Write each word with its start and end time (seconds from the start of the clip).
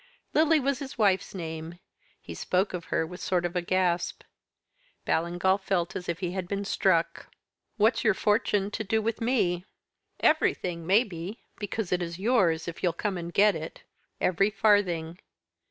"Lily 0.33 0.59
was 0.59 0.79
his 0.79 0.97
wife's 0.97 1.35
name. 1.35 1.77
He 2.19 2.33
spoke 2.33 2.73
of 2.73 2.85
her 2.85 3.05
with 3.05 3.19
a 3.19 3.23
sort 3.23 3.45
of 3.45 3.53
gasp. 3.67 4.23
Ballingall 5.05 5.59
felt 5.59 5.95
as 5.95 6.09
if 6.09 6.21
he 6.21 6.31
had 6.31 6.47
been 6.47 6.65
struck. 6.65 7.27
"'What's 7.77 8.03
your 8.03 8.15
fortune 8.15 8.71
to 8.71 8.83
do 8.83 8.99
with 8.99 9.21
me?' 9.21 9.63
"'Everything 10.19 10.87
maybe 10.87 11.43
because 11.59 11.91
it 11.91 12.01
is 12.01 12.17
yours, 12.17 12.67
if 12.67 12.81
you'll 12.81 12.93
come 12.93 13.15
and 13.15 13.31
get 13.31 13.53
it; 13.55 13.83
every 14.19 14.49
farthing. 14.49 15.19